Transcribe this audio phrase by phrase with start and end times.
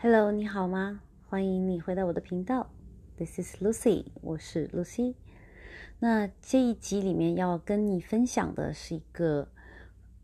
[0.00, 1.02] Hello，你好吗？
[1.28, 2.70] 欢迎你回到我的频道。
[3.16, 5.16] This is Lucy，我是 Lucy。
[5.98, 9.50] 那这一集里面要跟你分享的是一个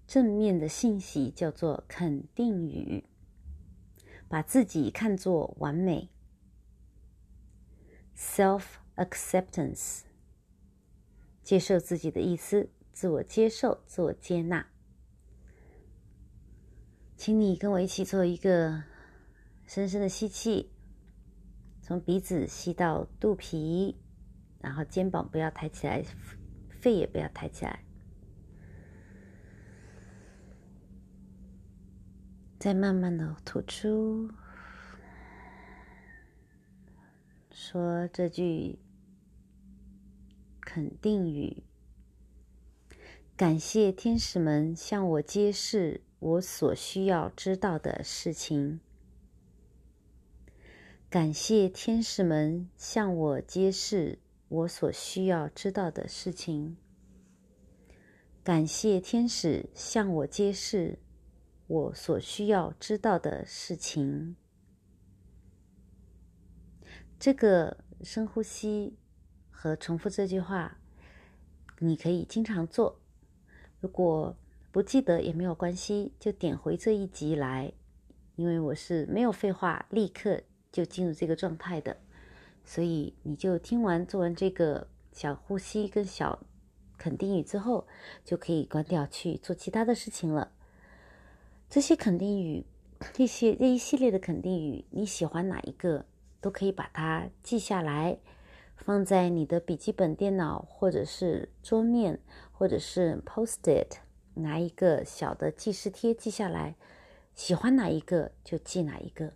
[0.07, 3.02] 正面的信息，叫做肯定语。
[4.29, 6.09] 把自己看作完美
[8.16, 8.62] ，self
[8.95, 10.02] acceptance，
[11.43, 14.68] 接受自己的意思，自我接受，自我接纳。
[17.16, 18.84] 请你跟我一起做一个
[19.67, 20.71] 深深的吸气，
[21.81, 23.96] 从鼻子吸到肚皮，
[24.61, 26.05] 然后肩膀不要抬起来，
[26.68, 27.85] 肺也不要抬起来。
[32.58, 34.31] 再慢慢的吐出，
[37.50, 38.78] 说这句
[40.61, 41.62] 肯定语。
[43.36, 48.81] 感谢天使们向我揭示我所需要知道的事情。
[51.14, 56.77] 感谢天使们向我揭示我所需要知道的事情。
[58.42, 60.98] 感谢天使向我揭示。
[61.69, 64.34] 我所需要知道的事情。
[67.16, 68.98] 这个深呼吸
[69.53, 70.78] 和重复这句话，
[71.78, 73.00] 你可以经常做。
[73.81, 74.36] 如果
[74.72, 77.72] 不记得也没有关系，就点回这一集来，
[78.34, 80.42] 因为我是没有废话，立刻
[80.75, 81.97] 就进入这个状态的。
[82.64, 86.41] 所以你就听完做完这个小呼吸跟小
[86.98, 87.86] 肯定语之后，
[88.25, 90.50] 就可以关掉去做其他的事情了。
[91.70, 92.64] 这些肯定语，
[93.12, 96.06] 这些这一系列的肯定语，你喜欢哪一个，
[96.41, 98.19] 都可以把它记下来，
[98.77, 102.19] 放在你的笔记本电脑，或者是桌面，
[102.53, 103.98] 或者是 Post-it，
[104.34, 106.77] 拿一个小的记事贴记下来。
[107.34, 109.33] 喜欢哪一个就记哪一个，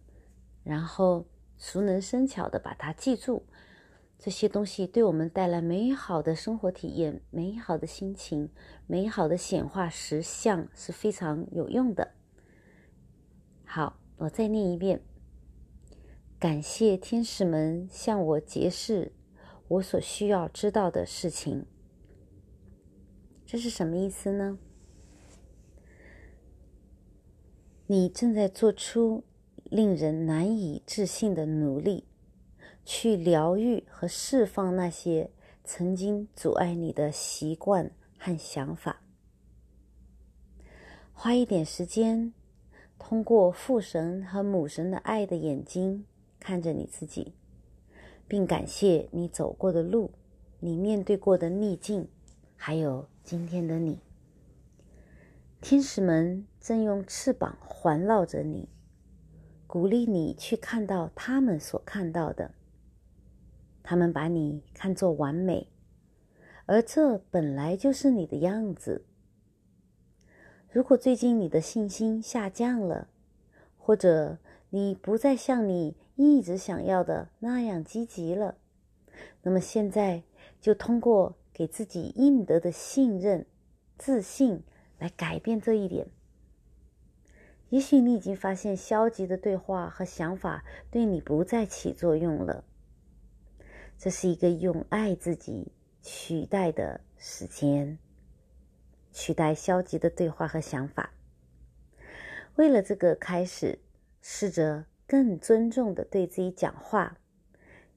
[0.68, 3.46] 然后熟能生巧的把它记住。
[4.18, 8.50] 这些东西对我们带来美好的生活体验、美好的心情、
[8.86, 12.12] 美好的显化实相是非常有用的。
[13.64, 15.00] 好，我再念一遍。
[16.38, 19.12] 感谢天使们向我揭示
[19.68, 21.64] 我所需要知道的事情。
[23.46, 24.58] 这是什么意思呢？
[27.86, 29.24] 你正在做出
[29.68, 32.04] 令人难以置信的努力，
[32.84, 35.30] 去疗愈和释放那些
[35.64, 39.00] 曾经阻碍你的习惯和想法。
[41.12, 42.32] 花一点时间。
[43.00, 46.04] 通过父神和母神的爱的眼睛
[46.40, 47.32] 看着你自己，
[48.26, 50.10] 并感谢你走过的路，
[50.58, 52.08] 你面对过的逆境，
[52.56, 54.00] 还有今天的你。
[55.60, 58.68] 天使们正用翅膀环绕着你，
[59.68, 62.52] 鼓励你去看到他们所看到的。
[63.82, 65.68] 他们把你看作完美，
[66.64, 69.04] 而这本来就是你的样子。
[70.70, 73.08] 如果最近你的信心下降了，
[73.76, 74.38] 或者
[74.70, 78.56] 你不再像你一直想要的那样积极了，
[79.42, 80.22] 那么现在
[80.62, 83.44] 就通过给自己应得的信任、
[83.98, 84.62] 自信
[84.98, 86.06] 来改变这一点。
[87.70, 92.64] 也许你已经发现消极的对话和想法对你不再起作用了。
[93.98, 97.98] 这是一个用爱自己取代的时间。
[99.12, 101.10] 取代消极的对话和想法。
[102.54, 103.80] 为了这个开始，
[104.22, 107.18] 试着更尊重的对自己讲话，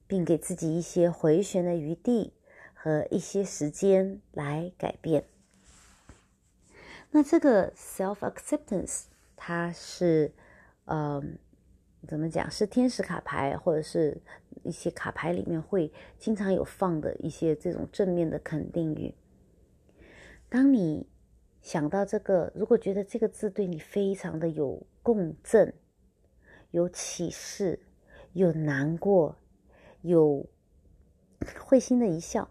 [0.08, 2.32] 并给自己一些回旋的余地
[2.74, 5.24] 和一些时间来改变。
[7.12, 9.04] 那这个 self acceptance，
[9.44, 10.32] 它是，
[10.84, 11.20] 呃，
[12.06, 12.48] 怎么讲？
[12.48, 14.22] 是天使卡牌或者是
[14.62, 19.12] 一些卡牌里面会经常有放的一些这种正面的肯定语。
[20.48, 21.08] 当你
[21.60, 25.74] 想到这个，如果觉得这个字对你非常的有共振、
[26.70, 27.80] 有启示、
[28.34, 29.36] 有难过、
[30.02, 30.48] 有
[31.58, 32.48] 会心的一笑，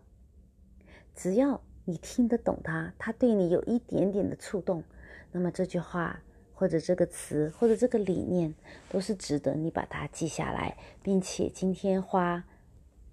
[1.16, 4.84] 只要你听得懂它，它对你有一点点的触动，
[5.32, 6.22] 那么这句话
[6.62, 8.54] 或者这个词或者这个理念
[8.88, 12.44] 都是值得你把它记下来，并且今天花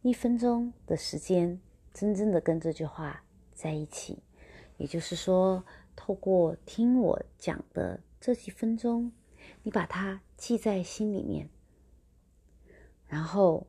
[0.02, 1.58] 一分钟的时间，
[1.94, 3.24] 真正的跟这句话
[3.54, 4.18] 在一起，
[4.76, 5.64] 也就是说。
[5.96, 9.10] 透过听我讲的这几分钟，
[9.64, 11.48] 你把它记在心里面，
[13.08, 13.66] 然后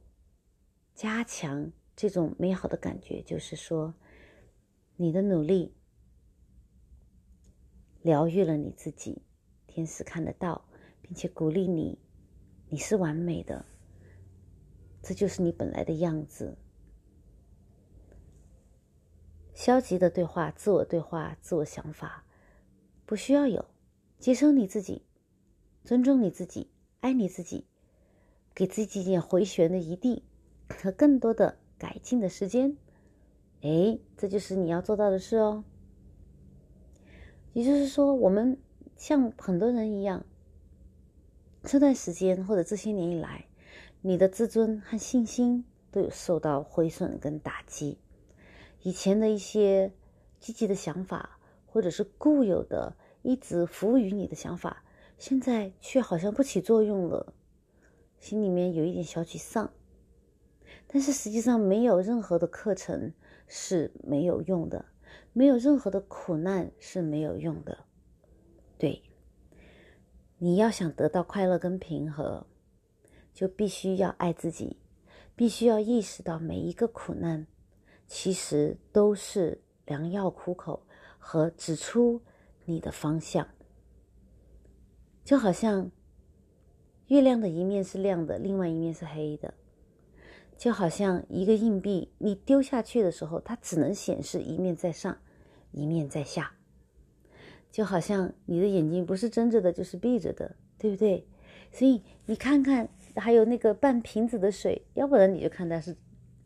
[0.93, 3.21] 加强这种美好的感觉。
[3.23, 3.95] 就是说，
[4.97, 5.73] 你的努力
[8.03, 9.23] 疗愈了你自己，
[9.79, 10.65] 天使看得到，
[11.01, 11.97] 并且鼓励你
[12.67, 13.63] 你是完美的，
[15.01, 16.57] 这就是你本来的样子。
[19.53, 22.25] 消极的对话、自我对话、自我想法，
[23.05, 23.63] 不需要有。
[24.19, 25.05] 接受你自己，
[25.85, 27.65] 尊重你自己，爱你自己，
[28.53, 30.25] 给自己一点回旋的余地
[30.67, 32.75] 和更多的改进的时间。
[33.61, 35.63] 哎，这就是你要做到的事哦。
[37.53, 38.57] 也就是说，我们
[38.99, 40.25] 像很多人一样，
[41.63, 43.45] 这段时间或者这些年以来，
[44.01, 47.97] 你的自尊和信心都有受到毁损跟打击。
[48.81, 49.93] 以前的一些
[50.41, 54.83] 积极的想法，或者是固有的、一直服务于你的想法，
[55.17, 57.33] 现在却好像不起作用了，
[58.19, 59.71] 心里面有一点小沮丧。
[60.87, 63.13] 但是实际上，没有任何的课程
[63.47, 64.83] 是没有用的，
[65.31, 67.85] 没有任何的苦难是没有用的。
[68.79, 69.03] 对，
[70.37, 72.47] 你要想得到快乐跟平和，
[73.33, 74.77] 就必须要爱自己，
[75.35, 77.45] 必须要意识到每一个苦难。
[78.07, 80.87] 其实都是良药苦口
[81.17, 82.21] 和指出
[82.63, 83.49] 你的方向，
[85.25, 85.91] 就好像
[87.07, 89.53] 月亮的一面是亮的，另外一面是黑的；
[90.57, 95.19] 就好像一个硬币，你丢下去的时候，它只能显示一面在上，
[95.71, 96.53] 一面在下；
[97.71, 101.25] 就好像你的眼睛不是睁着的，就是闭着的，对不对？
[101.71, 105.95] 所以你看看，还有那个半瓶子的水，要不然你就看它是。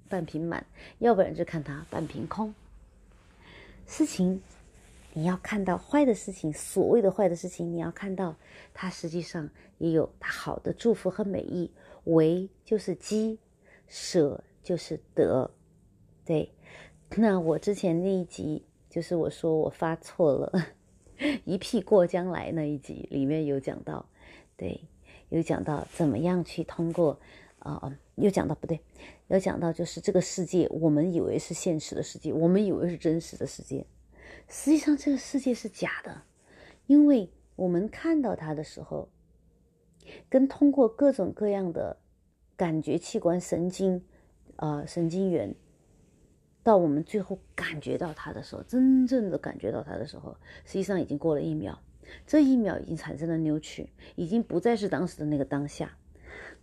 [0.10, 0.64] 半瓶满，
[1.00, 2.54] 要不然就看它半瓶空。
[3.88, 4.40] 事情，
[5.14, 8.36] 你要看到坏的事情，所谓的坏的事情，你要看到
[8.76, 9.50] 它实际上
[9.80, 11.72] 也有它好的祝福和美意。
[12.04, 13.40] 为就是积，
[13.88, 15.50] 舍就是得。
[16.24, 16.48] 对，
[17.16, 20.52] 那我之前那一集就是我说我发错了，
[21.46, 24.06] 一屁过江来那一集里面有讲到，
[24.58, 24.82] 对，
[25.30, 27.20] 有讲到怎么样去通过。
[27.60, 28.78] 啊，又讲到不对，
[29.30, 33.86] 有讲到就是这个世界，我们以为是现实的世界，我们以为是真实的世界，
[34.50, 36.24] 实际上这个世界是假的，
[36.88, 39.08] 因为我们看到它的时候，
[40.28, 41.96] 跟通过各种各样的
[42.58, 44.04] 感觉器官、神经
[44.58, 45.56] 啊、神经元，
[46.64, 51.78] 到我们最后感觉到它的时候，真正的感觉到它的时候，实际上已经过了一秒，
[52.26, 55.98] 这一秒已经产生了扭曲，已经不再是当时的那个当下。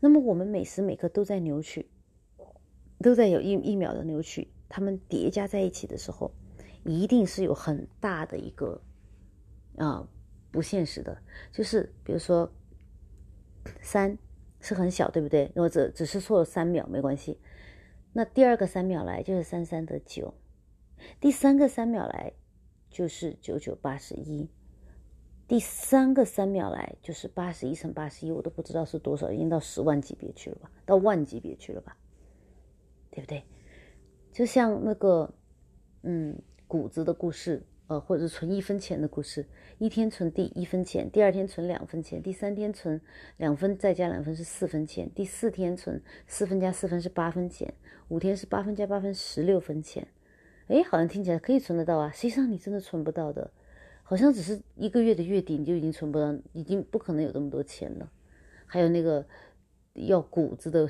[0.01, 1.91] 那么我们每时每刻都在扭曲，
[3.01, 6.33] 都在有一一秒的扭曲，它们叠加在一起的时候，
[6.85, 8.81] 一定是有很大的一个
[9.77, 10.09] 啊
[10.51, 11.21] 不现实的，
[11.53, 12.51] 就是比如说
[13.83, 14.17] 三
[14.61, 15.53] 是很小，对不对？
[15.55, 17.39] 或者只是错了三秒没关系，
[18.13, 20.35] 那第二个三秒来就是三三得九，
[21.21, 22.33] 第三个三秒来
[22.91, 24.49] 就是九九八十一。
[25.47, 31.97] 第三个三秒来就是八十一乘八十一，我都不知道是多少，已经到十万级别去了吧，到万级别去了吧，
[33.11, 33.43] 对不对？
[34.33, 35.35] 就像那个，
[36.03, 39.45] 嗯，谷子的故事，呃，或者存一分钱的故事，
[39.79, 43.01] 一天存第一分钱，第二天存两分钱，第三天存
[43.37, 47.75] 两分再加两分是四分钱，第四天存四分加四分是八分钱，
[48.07, 50.07] 五天是八分加八分十六分钱，
[50.69, 53.51] 哎，好像听起来可以存得到啊，实际上你真的存不到的。
[54.05, 58.09] 好像只是一个月的月底，你就已经存不到，已经不可能有这么多钱了。
[58.67, 59.27] 还有那个
[59.95, 60.89] 要谷子的，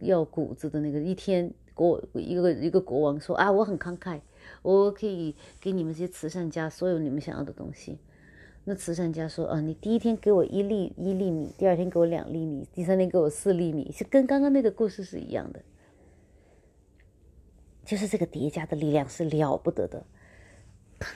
[0.00, 4.20] 要谷子的那个，一天国一个一个国王说啊，我很慷慨，
[4.62, 7.98] 我可以给你们这些慈善家所有你们想要的东西。
[8.64, 15.62] 那慈善家说啊，你第一天给我一粒一粒米，第二天给我两粒米，第三天给我四粒米，是跟刚刚那个故事是一样的，
[17.84, 20.06] 就是这个叠加的力量是了不得的，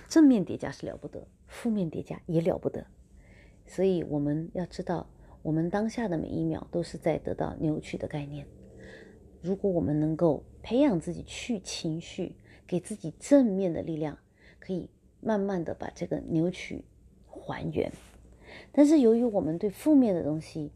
[0.09, 1.27] 正面叠加是了不得。
[1.49, 2.85] 负面叠加也了不得，
[3.69, 5.09] 所以我们要知道，
[5.43, 8.45] 我们当下的每一秒都是在得到扭曲的概念。
[9.41, 12.35] 如果我们能够培养自己去情绪，
[12.67, 14.19] 给自己正面的力量，
[14.59, 14.89] 可以
[15.21, 16.85] 慢慢的把这个扭曲
[17.27, 17.91] 还原。
[18.73, 20.73] 但是由于我们对负面的东西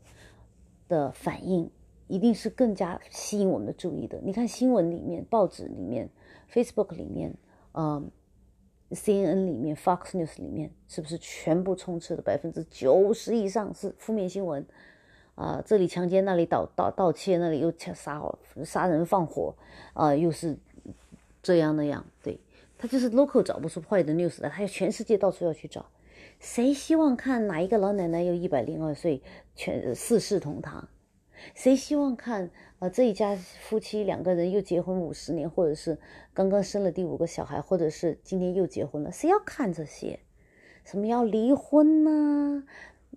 [0.88, 1.70] 的反应，
[2.06, 4.20] 一定是更加吸引我们的注意的。
[4.22, 6.08] 你看新闻里面、报纸里面、
[6.52, 7.34] Facebook 里面，
[7.72, 8.10] 嗯。
[8.92, 14.66] C N N 里面，Fox News 里面，是不是全部充斥的百分之九十以上是负面新闻？
[15.36, 18.20] 啊，这里强奸，那里盗盗盗窃，那里又杀
[18.64, 19.54] 杀人放火，
[19.94, 20.58] 啊，又是
[21.42, 22.06] 这样那样。
[22.22, 22.40] 对
[22.78, 25.86] 他就是 local 找不出坏的 news 来，他要全世界到处要去找。
[26.38, 29.22] 谁希望看哪一个老奶奶又一百零二岁，
[29.54, 30.88] 全四世同堂？
[31.54, 35.98] 谁希望看啊这一家夫妻两个人又结婚五十年，或者是
[36.32, 39.10] 刚刚生了第五个小孩，或者是今天又结婚了？
[39.12, 40.20] 谁要看这些？
[40.84, 42.64] 什么要离婚呐，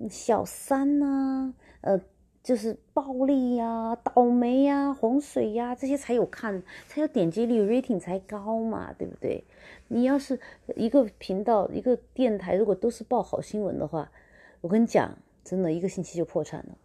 [0.10, 2.01] 小三呐，呃
[2.44, 9.46] 就是暴力呀、倒霉呀、洪水呀，这些才有看，才有点击率，rating 才高嘛，对不对？
[9.88, 10.38] 你要是
[10.76, 14.12] 一个频道、一个电台，如果都是报好新闻的话，
[14.60, 16.78] 我跟你讲，真的一个星期就破产了。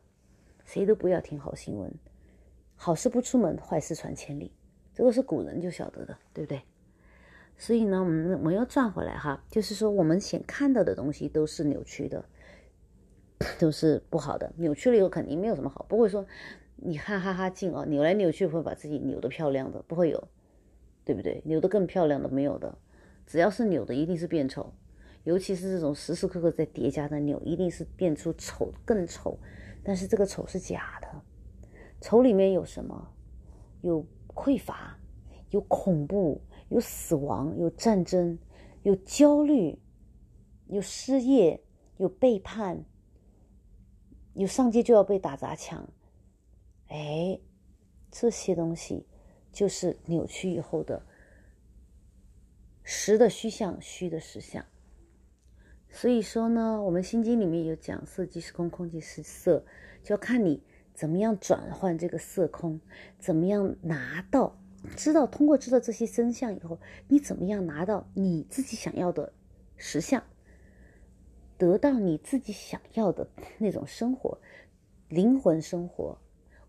[0.65, 1.93] 谁都不要听好新闻，
[2.77, 4.53] 好事不出门，坏事传千里，
[4.95, 6.63] 这个是古人就晓得的，对不对？
[7.57, 12.25] 所以呢，我们我们要转回来哈，就是说我们想看到的东西都是扭曲的。
[13.59, 16.27] 都是不好的，扭曲了以后肯定没有什么好，不会说
[16.77, 20.29] 你哈哈哈劲啊，扭来扭去会把自己扭得漂亮的，不会有，
[21.05, 21.41] 对不对？
[21.45, 22.77] 扭得更漂亮的没有的，
[23.27, 24.73] 只要是扭的一定是变丑，
[25.25, 29.39] 尤其是这种时时刻刻在叠加的扭，一定是变出丑更丑，
[29.85, 31.09] 但是这个丑是假的，
[32.01, 33.09] 丑里面有什么？
[33.83, 34.05] 有
[34.35, 34.99] 匮乏，
[35.51, 38.37] 有恐怖，有死亡，有战争，
[38.83, 39.79] 有焦虑，
[40.67, 41.63] 有失业，
[41.99, 42.85] 有背叛。
[44.39, 45.89] 有上街就要被打砸抢，
[46.87, 47.41] 哎，
[48.09, 49.05] 这些东西
[49.51, 51.05] 就是扭曲以后的
[52.85, 54.65] 实的虚像，虚的实相。
[55.91, 59.65] 所以说呢，我们心经里面有讲色即是空，空即是色，
[60.05, 60.63] 就要看你
[60.95, 62.81] 怎么样转换这个色空，
[63.19, 64.57] 怎么样拿到
[64.95, 66.79] 知道通过知道这些真相以后，
[67.09, 69.33] 你怎么样拿到你自己想要的
[69.77, 70.23] 实相。
[71.59, 74.39] 得到你自己想要的那种生活，
[75.09, 76.17] 灵魂生活、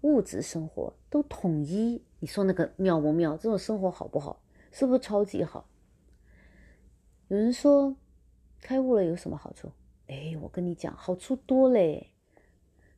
[0.01, 2.03] 物质生活都统一。
[2.19, 3.37] 你说那个妙不妙？
[3.37, 4.41] 这种生活好不好？
[4.71, 5.69] 是不是超级好？
[7.27, 7.95] 有人说
[8.59, 9.71] 开悟了有什么好处？
[10.07, 12.07] 哎，我跟你讲，好处多嘞。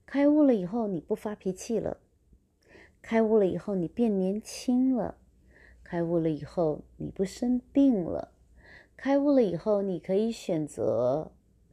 [0.05, 1.98] 开悟了以后，你不发脾气了；
[3.01, 5.15] 开悟了以后，你变年轻了；
[5.83, 8.29] 开悟了以后，你不生病了；
[8.95, 11.31] 开悟了以后，你可以选择。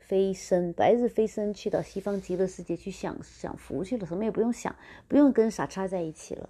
[0.09, 4.75] 飞升，白日飞升，去到西方极乐世界去享享福去了，什么也不用想，
[5.07, 6.49] 不用跟傻叉在一起了。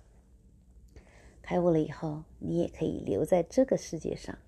[1.42, 4.38] 开悟了以后，你也可以留在这个世界上，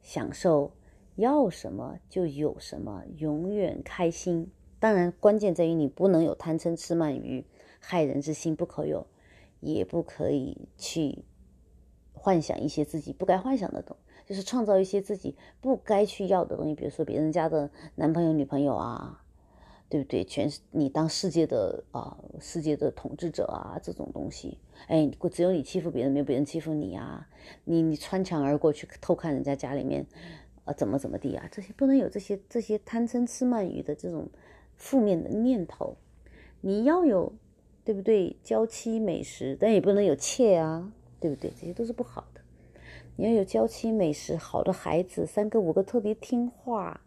[0.00, 0.70] 享受
[1.16, 4.52] 要什么就有什么，永远开心。
[4.78, 7.44] 当然，关键在于你不能有贪嗔痴慢疑，
[7.80, 9.08] 害人之心不可有，
[9.58, 11.24] 也不可以去
[12.12, 14.05] 幻想一些自己不该幻想的东西。
[14.26, 19.22] 就是创造一些自己不该去要的东西，比如说别人家的男朋友、女朋友啊，
[19.88, 20.24] 对不对？
[20.24, 24.58] 全是你当世界的啊，世界的统治者啊，这种东西。
[24.88, 27.26] 哎，只有你欺负别人，没有别人欺负你啊。
[27.64, 30.04] 你你穿墙而过去偷看人家家里面，
[30.64, 31.48] 啊，怎么怎么地啊？
[31.52, 34.28] 这些不能有这些这些贪嗔痴慢疑的这种
[34.74, 35.94] 负面的念头。
[36.60, 37.32] 你要有，
[37.84, 38.36] 对不对？
[38.42, 41.52] 娇妻美食，但也不能有妾啊，对不对？
[41.58, 42.40] 这些都是不好的。
[43.18, 47.00] 你要有娇妻美食，好的孩子，三个五个特别听话，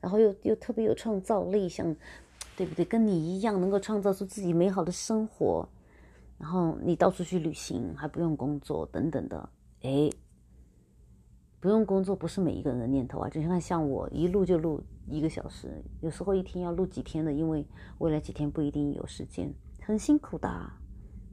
[0.00, 1.94] 然后又又特别有创造力，像，
[2.56, 2.84] 对不对？
[2.84, 5.68] 跟你一样能够创造出自己美好的生活，
[6.36, 9.48] 然后你到处去旅行还不用工作等等的，
[9.82, 10.10] 哎，
[11.60, 13.28] 不用工作不是每一个人的念头啊。
[13.28, 17.64] 就像像我一录就录一个小时，有时候一天要录几天的，因为
[17.98, 20.48] 未来几天不一定有时间，很辛苦的。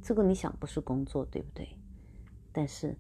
[0.04, 1.68] 这个你想不是工作对不对？
[2.52, 2.96] 但是。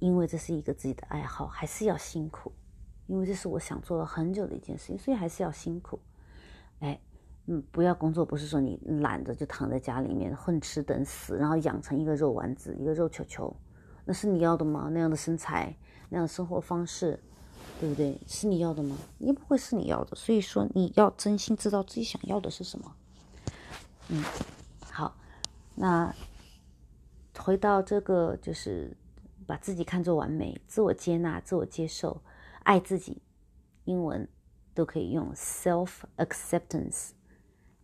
[0.00, 2.52] 因为这是一个自己的爱好，还是要辛苦。
[3.06, 5.98] 因为这是我想做了很久的一件事情，所以还是要辛苦。
[6.78, 7.00] 哎，
[7.46, 13.56] 嗯，不要工作，不是说你懒着就躺在家里面混吃等死，然后养成一个肉丸子、一个肉球球，
[14.04, 14.88] 那是你要的吗？
[14.92, 15.76] 那样的身材，
[16.08, 17.20] 那样的生活方式，
[17.80, 18.16] 对不对？
[18.28, 18.96] 是你要的吗？
[19.18, 20.14] 也不会是你要的。
[20.14, 22.94] 所以说，你要真心知道自己想要的是什么。
[24.10, 24.22] 嗯，
[24.82, 25.16] 好，
[25.74, 26.14] 那
[27.36, 28.96] 回到这个就是。
[29.50, 32.22] 把自己看作完美，自我接纳、自我接受、
[32.62, 33.20] 爱自己，
[33.82, 34.28] 英文
[34.74, 37.10] 都可以用 self acceptance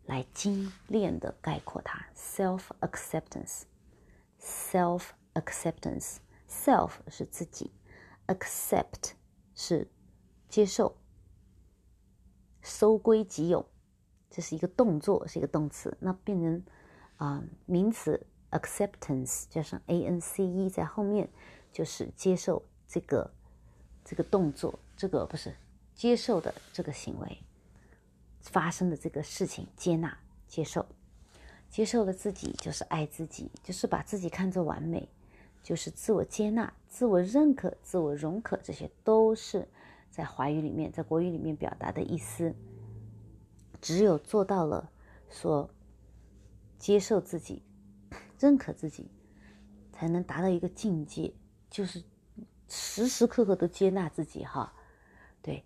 [0.04, 2.06] 来精炼的概括它。
[2.14, 7.72] self acceptance，self acceptance，self 是自己
[8.28, 9.14] ，accept
[9.52, 9.90] 是
[10.48, 10.96] 接受、
[12.62, 13.68] 收归己有，
[14.30, 16.64] 这是一个动作，是一个动词，那变成
[17.16, 21.28] 啊名词 acceptance 加上 a n c e 在后面。
[21.76, 23.30] 就是接受这个
[24.02, 25.54] 这个动作，这个不是
[25.94, 27.38] 接受的这个行为
[28.40, 30.18] 发生的这个事情，接纳、
[30.48, 30.86] 接受，
[31.68, 35.06] 接受了自己就是爱自己，就是把自己看作完美，
[35.62, 39.68] 就是自我接纳、自我认可、自我容可，这些都是
[40.10, 42.54] 在华语里面，在国语里面表达的意思。
[43.82, 44.90] 只有做到了
[45.28, 45.68] 说
[46.78, 47.62] 接受自己、
[48.40, 49.10] 认可自己，
[49.92, 51.34] 才能达到一个境界。
[51.70, 52.02] 就是
[52.68, 54.72] 时时刻刻都接纳自己哈，
[55.42, 55.64] 对，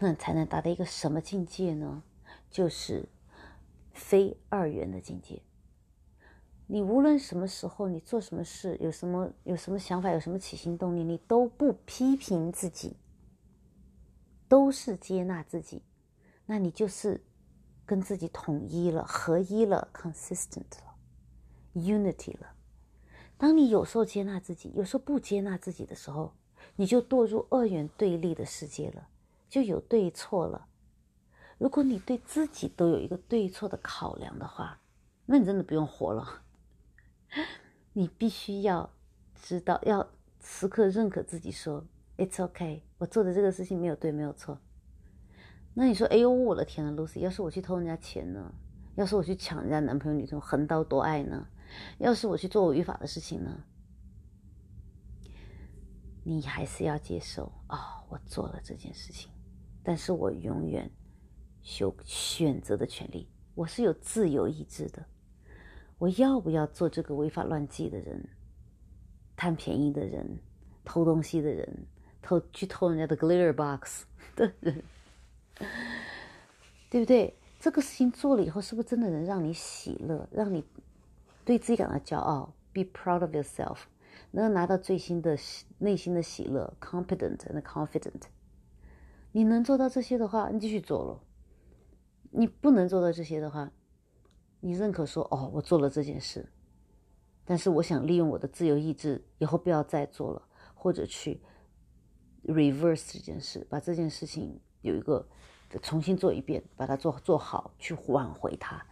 [0.00, 2.02] 那才能达到一个什么境界呢？
[2.50, 3.08] 就是
[3.92, 5.42] 非二元的境界。
[6.68, 12.96] 你无论什么时候，你做什么事，有什么有什么想法，有什么起心动念，你都不批评自己，
[14.48, 15.82] 都是接纳自己，
[16.46, 17.22] 那你就是
[17.84, 20.94] 跟自己统一了、合一了、consistent 了、
[21.74, 22.55] unity 了。
[23.38, 26.32] 当你有时候接纳自己，有时候不接纳自己的时候，
[26.76, 29.08] 你就堕入二元对立的世界了，
[29.48, 30.66] 就有对错了。
[31.58, 34.80] 如果你对自己都有一个对错的考量的话，
[35.26, 36.42] 那你真的不用活了。
[37.92, 38.90] 你必须要
[39.34, 40.08] 知道，要
[40.42, 41.84] 时刻认可自己，说
[42.16, 44.58] "It's OK"，我做的这个事情没有对，没有错。
[45.74, 48.52] 那你说，哎呦，我的天呐 l u c y 要是我去偷人家钱呢？
[48.94, 51.46] 要是我去抢人家男朋友、女朋友，横刀夺爱呢？
[51.98, 53.64] 要是我去做违法的事情呢？
[56.24, 59.30] 你还是要接受啊，我做了这件事情，
[59.84, 60.90] 但是我永远
[61.78, 65.06] 有选择的权利，我是有自由意志的。
[65.98, 68.28] 我要不要做这个违法乱纪的人、
[69.36, 70.38] 贪便宜的人、
[70.84, 71.86] 偷东西的人、
[72.20, 74.04] 偷去偷人家的 glitter box
[74.34, 74.82] 的人，
[76.90, 77.38] 对不对？
[77.58, 80.62] 这个事情做了以后，是不是真的能让你喜乐，让你
[81.46, 83.78] 对自己感到骄傲？Be proud of yourself，
[84.32, 85.38] 能够拿到最新的
[85.78, 88.22] 内心的喜乐，confident and confident。
[89.30, 91.20] 你能做到这些的话，你继续做咯；
[92.32, 93.70] 你不能做到这些的话，
[94.60, 96.50] 你认可说哦，我做了这件事，
[97.44, 100.42] 但是我想利用我的自由意志，以后不要再做了，
[100.74, 101.40] 或者去
[102.44, 105.24] reverse 这件事，把这件事情有一个
[105.80, 108.84] 重新做一遍，把它做做好，去挽回它，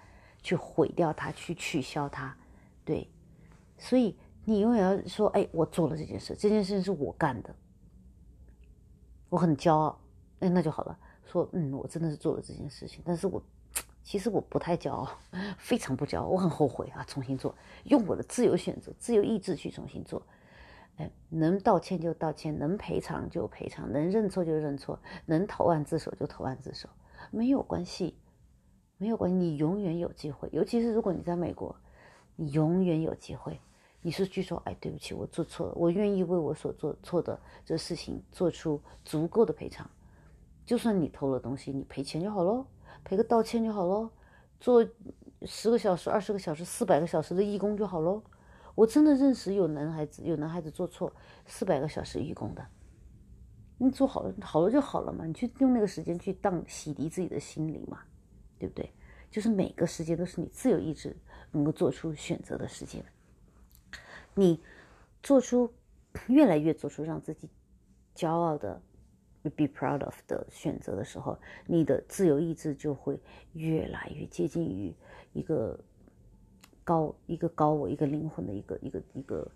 [0.42, 2.37] 去毁掉它，去取消它，
[2.85, 3.09] 对。
[3.79, 7.55] 所以你永远要说，哎，我做了这件事，这件事情是我干的，
[9.29, 9.99] 我很骄傲，
[10.41, 10.99] 哎，那就好了。
[11.25, 13.43] 说，嗯，我真的是做了这件事情，但是我。
[14.07, 15.09] 其实我不太骄傲，
[15.57, 17.03] 非常不骄傲，我很后悔啊！
[17.09, 20.20] 重新做，用我的自由选择、自由意志去重新做。
[20.99, 26.87] 哎，能道歉就道歉，能赔偿就赔偿，能认错就认错，能投案自首就投案自首，
[27.31, 28.14] 没有关系，
[28.99, 30.51] 没有关系，你永远有机会。
[30.53, 31.75] 尤其是如果你在美国，
[32.37, 33.61] 你永远有机会。
[34.03, 39.88] 你是去说，哎，对不起，我做错了，我愿意为我所做错的这事情做出足够的赔偿。
[40.66, 42.66] 就算你偷了东西，你赔钱就好喽。
[43.03, 44.11] 赔个道歉就好喽，
[44.61, 44.87] 做
[45.42, 48.23] 十个小时、二十个小时、四百个小时的义工就好喽。
[48.75, 51.12] 我真的认识有男孩子，有男孩子做错
[51.47, 52.66] 四百个小时义工的，
[53.79, 55.25] 你做好了，好了就好了嘛。
[55.25, 58.01] 你去用那个时间去当洗涤自己的心灵嘛，
[58.59, 58.92] 对不对？
[59.31, 61.16] 就是每个时间都是你自由意志
[61.55, 63.03] 能够做出选择的时间。
[64.35, 64.61] 你
[65.23, 65.73] 做出
[66.27, 67.49] 越来越做出让自己
[68.14, 68.83] 骄傲的。
[69.45, 73.21] Be proud of 的选择的时候，你的自由意志就会
[73.53, 74.95] 越来越接近于
[75.35, 75.79] 一个
[76.83, 79.47] 高、一个高我、一个灵魂的一个一个一个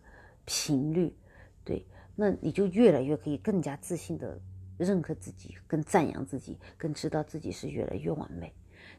[0.44, 1.16] 频率。
[1.64, 4.38] 对，那你就越来越可以更加自信的
[4.76, 8.52] 认可自己，跟赞扬自己，跟知道自己是越来越完美。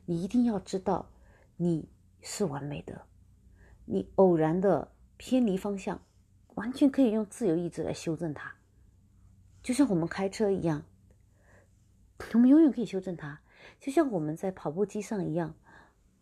[0.07, 1.07] 你一定要知道
[1.55, 1.87] 你
[2.21, 3.01] 是完美的，
[3.85, 6.01] 你偶然的偏离方向，
[6.55, 8.53] 完全可以用自由意志来修正它。
[9.61, 10.83] 就像我们开车一样，
[12.33, 13.39] 我们永远可以修正它。
[13.79, 15.53] 就像我们在跑步机上一样，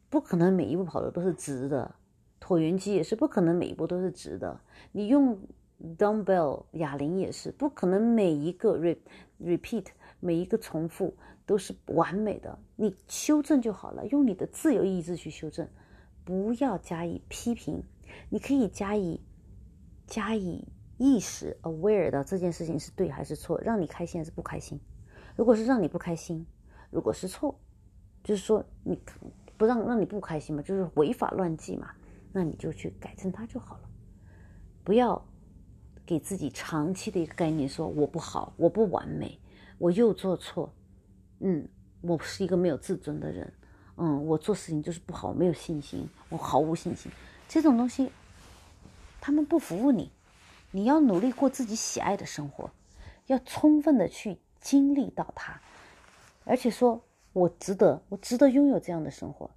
[0.10, 1.96] 不可能每一步跑的都是直的。
[2.40, 4.60] 椭圆机也是不可能每一步都是直的。
[4.92, 5.40] 你用
[5.98, 8.98] dumbbell 哑铃也是不可能每一个 re
[9.40, 9.86] repeat
[10.20, 12.58] 每一个重复都是完美的。
[12.76, 15.68] 你修正就好了，用你的自由意志去修正，
[16.28, 17.82] 不要加以批评。
[18.30, 19.22] 你可以加以
[20.06, 20.68] 加以。
[21.00, 24.80] 意识 aware 的这件事情是对还是错，让你开心还是不开心？
[25.36, 26.44] 如果是让你不开心，
[26.90, 27.56] 如果是错，
[28.24, 29.00] 就是说你
[29.60, 31.92] 不让让你不开心嘛，就是违法乱纪嘛，
[32.34, 33.90] 那你就去改正它就好了。
[34.84, 35.24] 不要
[36.04, 39.40] 给自己长期的一个概念，说我不好，我不完美，
[39.78, 40.74] 我又做错，
[41.42, 41.70] 嗯，
[42.02, 43.54] 我是一个没有自尊的人，
[43.98, 47.12] 嗯，我做事情就是不好，没有信心，我毫无信心。
[47.50, 48.12] 这种东西，
[49.20, 50.12] 他们不服务你。
[50.72, 52.70] 你要努力过自己喜爱的生活，
[53.26, 55.60] 要充分的去经历到它，
[56.44, 57.02] 而且说
[57.34, 59.50] 我值得，我值得拥有这样的生活。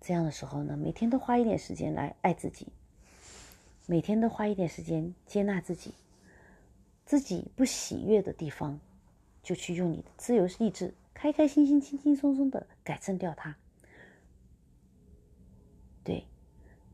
[0.00, 2.66] 这样的时候呢，每天都花一点时间来爱自己，
[3.86, 5.94] 每天都花一点时间接纳自己，
[7.06, 8.78] 自己不喜悦的地方，
[9.44, 10.92] 就去用你的自由意志，
[11.22, 13.56] 开开心心、轻轻松松的改正掉它。
[16.02, 16.26] 对，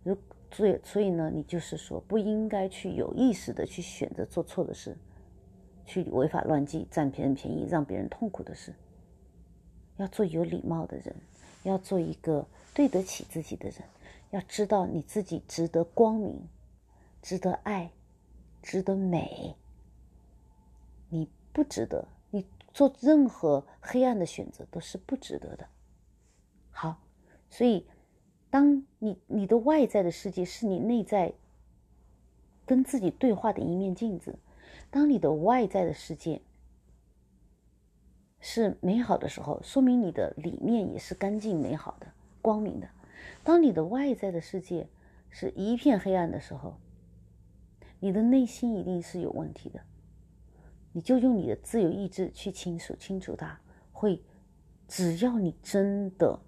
[0.04, 0.14] 如。
[0.50, 4.94] 所以，所以呢，你就是说不应该去有意识的去选择做错的事，
[5.86, 8.74] 去违法乱纪、占别人便宜、让别人痛苦的事。
[9.96, 11.16] 要做有礼貌的人，
[11.62, 13.78] 要做一个对得起自己的人，
[14.30, 16.46] 要知道你自己值得光明，
[17.22, 17.90] 值得爱，
[18.62, 19.54] 值得美。
[21.08, 22.06] 你不值得，
[22.72, 25.68] 做任何黑暗的选择都是不值得的。
[26.70, 27.00] 好，
[27.50, 27.86] 所以
[28.50, 31.34] 当你你的外在的世界是你内在
[32.66, 34.38] 跟自己对话的一面镜子，
[34.90, 36.42] 当你的外在的世界。
[38.40, 42.06] 是美好的时候，说明你的里面也是干净、美好的、
[42.40, 42.88] 光明的。
[43.42, 44.86] 当你的外在的世界
[45.28, 46.78] 是一片黑暗的时候，
[47.98, 49.80] 你的内心一定是有问题的。
[50.92, 53.58] 你就用你的自由意志去清除、清除它。
[53.92, 54.22] 会，
[54.86, 56.38] 只要你真的、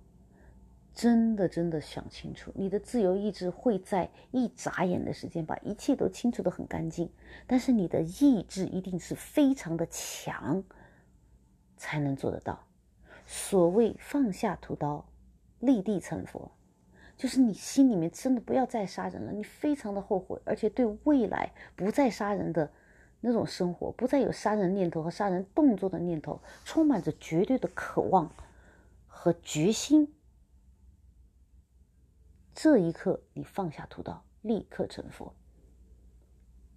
[0.92, 7.10] 真的、真的想清楚，你的自由意志会在一眨眼的时间把一切都清除的很干净。
[7.46, 10.62] 但是你的意志一定是非常的强。
[11.82, 12.62] 才能做得到。
[13.26, 15.02] 所谓放下屠刀，
[15.60, 16.52] 立地成佛，
[17.16, 19.32] 就是你心里面真的不要再杀人了。
[19.32, 22.70] 你非常的后悔，而且对未来不再杀人的
[23.20, 28.30] 那种生活，不再有杀人念头和杀人动作的念头，充满着绝对的渴望
[29.06, 30.14] 和决心。
[32.54, 35.34] 这一刻，你放下屠刀，立刻成佛。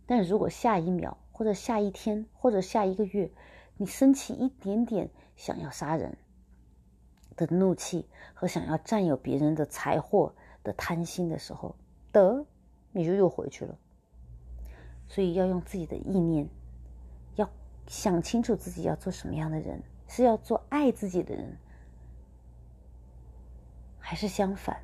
[0.06, 3.32] 但如果下一秒，或者下一天，或者下一个月，
[3.78, 6.18] 你升起一点点想要杀人
[7.36, 11.76] 的怒气和想要占有别人的财货的贪心的时候，
[12.12, 12.46] 得
[12.92, 13.78] 你就又回去了。
[15.14, 16.50] 所以要用自己的意念，
[17.36, 17.48] 要
[17.86, 21.56] 想清楚自己要做什么样的人，是要做爱自己的人，
[24.00, 24.82] 还是相反，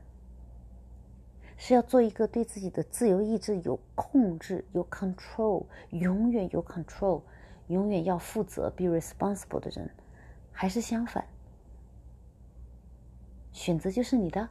[1.57, 7.23] 是要做一个对自己的自由意志有控制、有 control、永远有 control。
[7.69, 9.91] 永远要负责，be responsible 的人，
[10.51, 11.23] 还是相反，
[13.51, 14.49] 选择就是你的。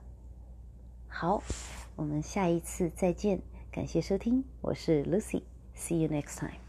[1.09, 1.43] 好，
[1.97, 5.43] 我们下一次再见，感谢收听，我是 Lucy
[5.79, 6.68] Lucy，see you next time。